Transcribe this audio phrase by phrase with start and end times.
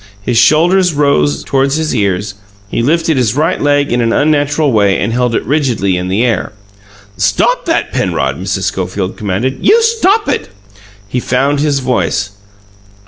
[0.23, 2.33] His shoulders rose toward his ears;
[2.67, 6.23] he lifted his right leg in an unnatural way and held it rigidly in the
[6.25, 6.53] air.
[7.17, 8.63] "Stop that, Penrod!" Mrs.
[8.63, 9.59] Schofield commanded.
[9.63, 10.49] "You stop it!"
[11.07, 12.31] He found his voice.